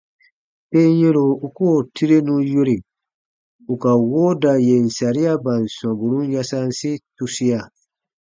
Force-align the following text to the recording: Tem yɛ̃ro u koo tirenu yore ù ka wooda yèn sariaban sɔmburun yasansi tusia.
Tem 0.71 0.89
yɛ̃ro 0.99 1.25
u 1.45 1.47
koo 1.57 1.79
tirenu 1.95 2.35
yore 2.51 2.75
ù 3.71 3.73
ka 3.81 3.91
wooda 4.09 4.53
yèn 4.67 4.85
sariaban 4.97 5.61
sɔmburun 5.75 6.25
yasansi 6.35 6.91
tusia. 7.15 7.59